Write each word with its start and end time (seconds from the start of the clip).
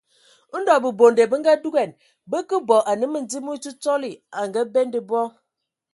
Ndɔ 0.59 0.73
bəbonde 0.83 1.23
bə 1.31 1.35
ngadugan, 1.41 1.91
bə 2.29 2.37
kə 2.49 2.55
bɔ 2.67 2.75
anə 2.89 3.05
Məndim 3.13 3.43
mə 3.45 3.51
Ntsotsɔli 3.57 4.11
a 4.39 4.39
ngabende 4.49 4.99
bɔ. 5.09 5.19